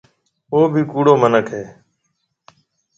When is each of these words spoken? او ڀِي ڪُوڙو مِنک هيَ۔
او 0.51 0.59
ڀِي 0.73 0.81
ڪُوڙو 0.91 1.13
مِنک 1.21 1.47
هيَ۔ 1.55 1.63